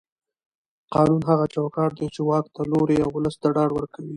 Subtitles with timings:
[0.93, 4.09] قانون هغه چوکاټ دی چې واک ته لوری او ولس ته ډاډ ورکوي